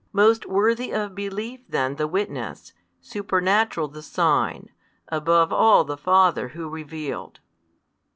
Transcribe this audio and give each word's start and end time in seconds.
Most 0.13 0.47
worthy 0.47 0.91
of 0.91 1.13
belief 1.13 1.59
then 1.69 1.97
the 1.97 2.07
witness, 2.07 2.73
supernatural 3.01 3.87
the 3.87 4.01
sign, 4.01 4.69
above 5.09 5.53
all 5.53 5.83
the 5.83 5.95
Father 5.95 6.47
Who 6.47 6.67
revealed. 6.67 7.39